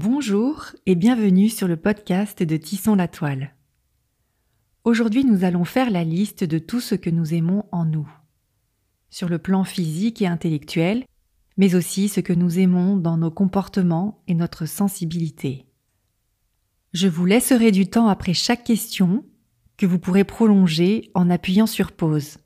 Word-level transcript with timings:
Bonjour 0.00 0.66
et 0.86 0.94
bienvenue 0.94 1.48
sur 1.48 1.66
le 1.66 1.76
podcast 1.76 2.44
de 2.44 2.56
Tissons 2.56 2.94
la 2.94 3.08
toile. 3.08 3.56
Aujourd'hui 4.84 5.24
nous 5.24 5.42
allons 5.42 5.64
faire 5.64 5.90
la 5.90 6.04
liste 6.04 6.44
de 6.44 6.60
tout 6.60 6.78
ce 6.78 6.94
que 6.94 7.10
nous 7.10 7.34
aimons 7.34 7.64
en 7.72 7.84
nous, 7.84 8.08
sur 9.10 9.28
le 9.28 9.38
plan 9.38 9.64
physique 9.64 10.22
et 10.22 10.28
intellectuel, 10.28 11.04
mais 11.56 11.74
aussi 11.74 12.08
ce 12.08 12.20
que 12.20 12.32
nous 12.32 12.60
aimons 12.60 12.96
dans 12.96 13.16
nos 13.16 13.32
comportements 13.32 14.22
et 14.28 14.34
notre 14.34 14.66
sensibilité. 14.66 15.66
Je 16.92 17.08
vous 17.08 17.24
laisserai 17.24 17.72
du 17.72 17.90
temps 17.90 18.06
après 18.06 18.34
chaque 18.34 18.62
question 18.62 19.24
que 19.78 19.86
vous 19.86 19.98
pourrez 19.98 20.22
prolonger 20.22 21.10
en 21.14 21.28
appuyant 21.28 21.66
sur 21.66 21.90
pause. 21.90 22.38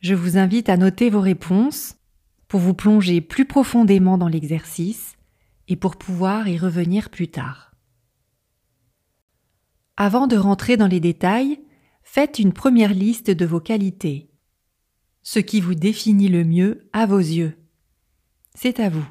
Je 0.00 0.14
vous 0.14 0.36
invite 0.36 0.68
à 0.68 0.76
noter 0.76 1.08
vos 1.08 1.22
réponses 1.22 1.96
pour 2.46 2.60
vous 2.60 2.74
plonger 2.74 3.22
plus 3.22 3.46
profondément 3.46 4.18
dans 4.18 4.28
l'exercice 4.28 5.16
et 5.68 5.76
pour 5.76 5.96
pouvoir 5.96 6.48
y 6.48 6.58
revenir 6.58 7.10
plus 7.10 7.28
tard. 7.28 7.72
Avant 9.96 10.26
de 10.26 10.36
rentrer 10.36 10.76
dans 10.76 10.86
les 10.86 11.00
détails, 11.00 11.60
faites 12.02 12.38
une 12.38 12.52
première 12.52 12.94
liste 12.94 13.30
de 13.30 13.44
vos 13.44 13.60
qualités, 13.60 14.30
ce 15.22 15.38
qui 15.38 15.60
vous 15.60 15.74
définit 15.74 16.28
le 16.28 16.44
mieux 16.44 16.88
à 16.92 17.06
vos 17.06 17.18
yeux. 17.18 17.56
C'est 18.54 18.80
à 18.80 18.88
vous. 18.88 19.06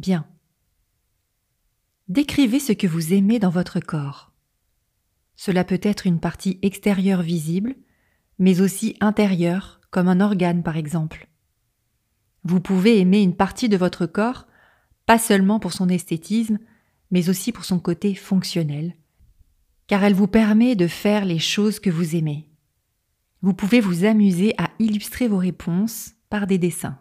Bien. 0.00 0.24
Décrivez 2.08 2.58
ce 2.58 2.72
que 2.72 2.86
vous 2.86 3.12
aimez 3.12 3.38
dans 3.38 3.50
votre 3.50 3.80
corps. 3.80 4.32
Cela 5.36 5.62
peut 5.62 5.80
être 5.82 6.06
une 6.06 6.20
partie 6.20 6.58
extérieure 6.62 7.20
visible, 7.20 7.74
mais 8.38 8.62
aussi 8.62 8.96
intérieure, 9.00 9.78
comme 9.90 10.08
un 10.08 10.22
organe 10.22 10.62
par 10.62 10.78
exemple. 10.78 11.28
Vous 12.44 12.60
pouvez 12.60 12.98
aimer 12.98 13.20
une 13.20 13.36
partie 13.36 13.68
de 13.68 13.76
votre 13.76 14.06
corps, 14.06 14.46
pas 15.04 15.18
seulement 15.18 15.60
pour 15.60 15.74
son 15.74 15.90
esthétisme, 15.90 16.60
mais 17.10 17.28
aussi 17.28 17.52
pour 17.52 17.66
son 17.66 17.78
côté 17.78 18.14
fonctionnel, 18.14 18.96
car 19.86 20.02
elle 20.02 20.14
vous 20.14 20.28
permet 20.28 20.76
de 20.76 20.86
faire 20.86 21.26
les 21.26 21.38
choses 21.38 21.78
que 21.78 21.90
vous 21.90 22.16
aimez. 22.16 22.48
Vous 23.42 23.52
pouvez 23.52 23.82
vous 23.82 24.06
amuser 24.06 24.54
à 24.56 24.70
illustrer 24.78 25.28
vos 25.28 25.36
réponses 25.36 26.12
par 26.30 26.46
des 26.46 26.56
dessins. 26.56 26.98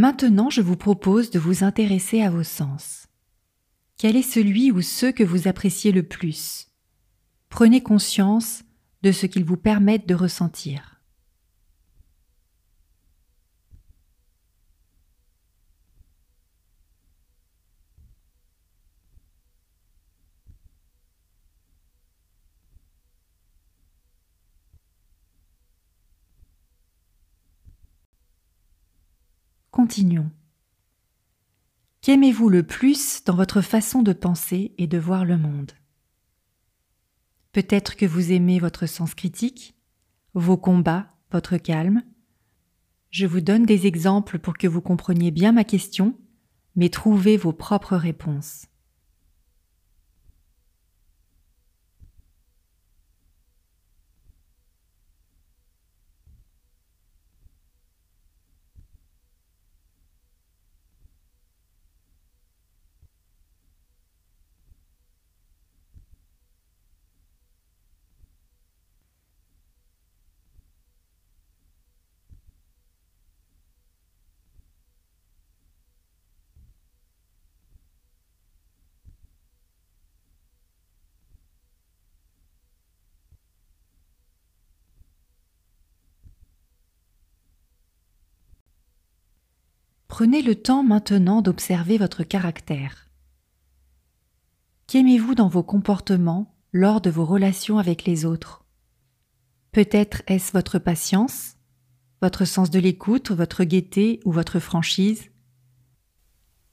Maintenant, 0.00 0.48
je 0.48 0.62
vous 0.62 0.78
propose 0.78 1.28
de 1.28 1.38
vous 1.38 1.62
intéresser 1.62 2.22
à 2.22 2.30
vos 2.30 2.42
sens. 2.42 3.06
Quel 3.98 4.16
est 4.16 4.22
celui 4.22 4.70
ou 4.70 4.80
ceux 4.80 5.12
que 5.12 5.22
vous 5.22 5.46
appréciez 5.46 5.92
le 5.92 6.02
plus? 6.02 6.68
Prenez 7.50 7.82
conscience 7.82 8.62
de 9.02 9.12
ce 9.12 9.26
qu'ils 9.26 9.44
vous 9.44 9.58
permettent 9.58 10.08
de 10.08 10.14
ressentir. 10.14 10.99
Continuons. 29.90 30.30
Qu'aimez-vous 32.00 32.48
le 32.48 32.62
plus 32.62 33.24
dans 33.24 33.34
votre 33.34 33.60
façon 33.60 34.02
de 34.02 34.12
penser 34.12 34.72
et 34.78 34.86
de 34.86 34.98
voir 34.98 35.24
le 35.24 35.36
monde? 35.36 35.72
Peut-être 37.50 37.96
que 37.96 38.06
vous 38.06 38.30
aimez 38.30 38.60
votre 38.60 38.86
sens 38.86 39.16
critique, 39.16 39.74
vos 40.32 40.56
combats, 40.56 41.12
votre 41.32 41.56
calme. 41.56 42.04
Je 43.10 43.26
vous 43.26 43.40
donne 43.40 43.66
des 43.66 43.88
exemples 43.88 44.38
pour 44.38 44.56
que 44.58 44.68
vous 44.68 44.80
compreniez 44.80 45.32
bien 45.32 45.50
ma 45.50 45.64
question, 45.64 46.16
mais 46.76 46.88
trouvez 46.88 47.36
vos 47.36 47.52
propres 47.52 47.96
réponses. 47.96 48.66
Prenez 90.20 90.42
le 90.42 90.54
temps 90.54 90.82
maintenant 90.82 91.40
d'observer 91.40 91.96
votre 91.96 92.24
caractère. 92.24 93.08
Qu'aimez-vous 94.86 95.34
dans 95.34 95.48
vos 95.48 95.62
comportements 95.62 96.54
lors 96.74 97.00
de 97.00 97.08
vos 97.08 97.24
relations 97.24 97.78
avec 97.78 98.04
les 98.04 98.26
autres? 98.26 98.66
Peut-être 99.72 100.20
est-ce 100.26 100.52
votre 100.52 100.78
patience, 100.78 101.56
votre 102.20 102.44
sens 102.44 102.68
de 102.68 102.78
l'écoute, 102.78 103.30
votre 103.30 103.64
gaieté 103.64 104.20
ou 104.26 104.30
votre 104.30 104.58
franchise? 104.58 105.30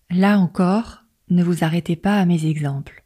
Là 0.09 0.39
encore, 0.39 1.05
ne 1.29 1.41
vous 1.41 1.63
arrêtez 1.63 1.95
pas 1.95 2.19
à 2.19 2.25
mes 2.25 2.47
exemples. 2.47 3.05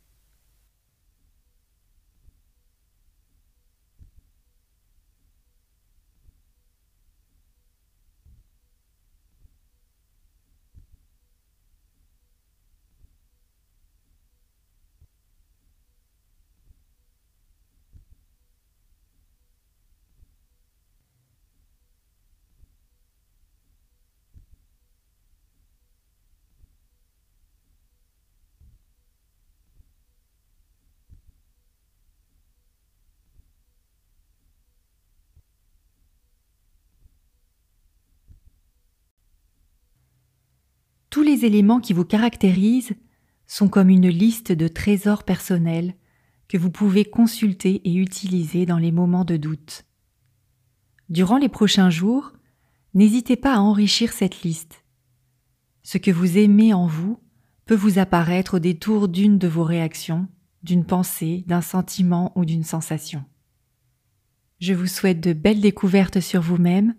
Les 41.42 41.48
éléments 41.48 41.80
qui 41.80 41.94
vous 41.94 42.06
caractérisent 42.06 42.94
sont 43.48 43.68
comme 43.68 43.90
une 43.90 44.10
liste 44.10 44.52
de 44.52 44.68
trésors 44.68 45.24
personnels 45.24 45.96
que 46.48 46.58
vous 46.58 46.70
pouvez 46.70 47.06
consulter 47.06 47.82
et 47.84 47.96
utiliser 47.96 48.66
dans 48.66 48.78
les 48.78 48.92
moments 48.92 49.26
de 49.26 49.38
doute. 49.38 49.86
Durant 51.10 51.38
les 51.38 51.50
prochains 51.50 51.90
jours, 51.90 52.34
n'hésitez 52.94 53.36
pas 53.36 53.56
à 53.56 53.60
enrichir 53.60 54.14
cette 54.14 54.44
liste. 54.44 54.84
Ce 55.84 55.98
que 55.98 56.12
vous 56.12 56.38
aimez 56.38 56.74
en 56.74 56.88
vous 56.88 57.20
peut 57.66 57.76
vous 57.76 58.00
apparaître 58.00 58.56
au 58.56 58.60
détour 58.60 59.08
d'une 59.08 59.38
de 59.38 59.48
vos 59.48 59.64
réactions, 59.64 60.28
d'une 60.64 60.86
pensée, 60.86 61.44
d'un 61.48 61.62
sentiment 61.62 62.32
ou 62.36 62.46
d'une 62.46 62.64
sensation. 62.64 63.24
Je 64.60 64.74
vous 64.74 64.88
souhaite 64.88 65.22
de 65.22 65.34
belles 65.34 65.62
découvertes 65.62 66.20
sur 66.20 66.42
vous-même 66.42 66.96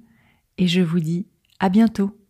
et 0.59 0.67
je 0.67 0.81
vous 0.81 1.01
dis 1.01 1.29
à 1.61 1.69
bientôt. 1.69 2.22